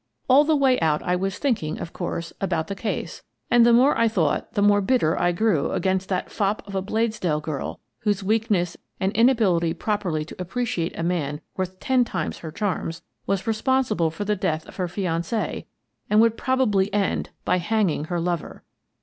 All 0.27 0.43
the 0.43 0.55
way 0.55 0.79
out 0.79 1.03
I 1.03 1.15
was 1.15 1.37
thinking, 1.37 1.79
of 1.79 1.93
course, 1.93 2.33
about 2.41 2.65
the 2.65 2.73
case, 2.73 3.21
and 3.51 3.63
the 3.63 3.71
more 3.71 3.95
I 3.95 4.07
thought 4.07 4.53
the 4.53 4.61
more 4.63 4.81
bitter 4.81 5.15
I 5.15 5.31
grew 5.31 5.71
against 5.73 6.09
that 6.09 6.31
fop 6.31 6.67
of 6.67 6.73
a 6.73 6.81
Bladesdell 6.81 7.41
girl 7.43 7.79
whose 7.99 8.23
weakness 8.23 8.75
and 8.99 9.11
inability 9.11 9.75
properly 9.75 10.25
to 10.25 10.41
appreciate 10.41 10.97
a 10.97 11.03
man 11.03 11.39
worth 11.55 11.79
ten 11.79 12.03
times 12.03 12.39
her 12.39 12.51
charms 12.51 13.03
was 13.27 13.45
responsible 13.45 14.09
for 14.09 14.25
the 14.25 14.35
death 14.35 14.65
of 14.65 14.77
her 14.77 14.87
fiance 14.87 15.67
and 16.09 16.19
would 16.19 16.35
probably 16.35 16.91
end 16.91 17.29
by 17.45 17.57
hanging 17.59 18.05
her 18.05 18.19
lover. 18.19 18.63